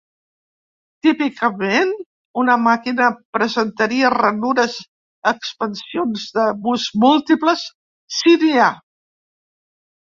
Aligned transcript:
Típicament, 1.07 1.91
una 2.45 2.55
màquina 2.69 3.11
presentaria 3.37 4.11
ranures 4.15 4.81
d'expansions 5.31 6.27
de 6.41 6.51
bus 6.67 6.91
múltiples, 7.07 7.71
si 8.21 8.39
n'hi 8.45 8.55
ha. 8.67 8.77